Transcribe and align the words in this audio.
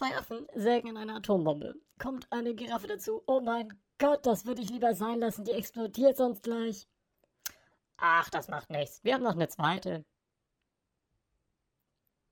Zwei 0.00 0.16
Affen 0.16 0.46
sägen 0.54 0.88
in 0.88 0.96
einer 0.96 1.16
Atombombe. 1.16 1.74
Kommt 1.98 2.26
eine 2.32 2.54
Giraffe 2.54 2.86
dazu. 2.86 3.22
Oh 3.26 3.42
mein 3.42 3.68
Gott, 3.98 4.24
das 4.24 4.46
würde 4.46 4.62
ich 4.62 4.70
lieber 4.70 4.94
sein 4.94 5.18
lassen. 5.18 5.44
Die 5.44 5.50
explodiert 5.50 6.16
sonst 6.16 6.42
gleich. 6.42 6.88
Ach, 7.98 8.30
das 8.30 8.48
macht 8.48 8.70
nichts. 8.70 9.04
Wir 9.04 9.12
haben 9.12 9.22
noch 9.22 9.34
eine 9.34 9.48
zweite. 9.48 10.06